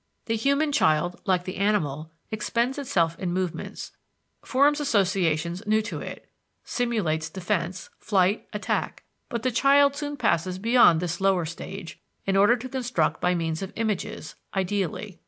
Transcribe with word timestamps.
The 0.25 0.35
human 0.35 0.71
child, 0.71 1.21
like 1.27 1.43
the 1.43 1.57
animal, 1.57 2.09
expends 2.31 2.79
itself 2.79 3.15
in 3.19 3.31
movements, 3.31 3.91
forms 4.43 4.79
associations 4.79 5.61
new 5.67 5.83
to 5.83 5.99
it, 5.99 6.27
simulates 6.63 7.29
defence, 7.29 7.91
flight, 7.99 8.47
attack; 8.51 9.03
but 9.29 9.43
the 9.43 9.51
child 9.51 9.95
soon 9.95 10.17
passes 10.17 10.57
beyond 10.57 11.01
this 11.01 11.21
lower 11.21 11.45
stage, 11.45 11.99
in 12.25 12.35
order 12.35 12.55
to 12.57 12.67
construct 12.67 13.21
by 13.21 13.35
means 13.35 13.61
of 13.61 13.71
images 13.75 14.33
(ideally). 14.55 15.19